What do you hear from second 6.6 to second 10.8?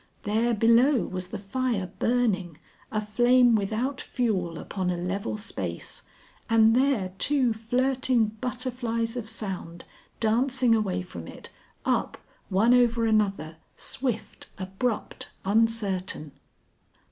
there two flirting butterflies of sound, dancing